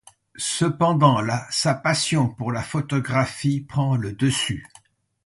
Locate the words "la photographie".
2.51-3.61